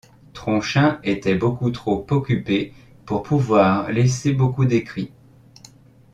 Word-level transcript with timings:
Tronchin 0.33 0.99
était 1.03 1.37
trop 1.37 2.05
occupé 2.09 2.73
pour 3.05 3.21
pouvoir 3.21 3.91
laisser 3.91 4.33
beaucoup 4.33 4.65
d’écrits. 4.65 5.11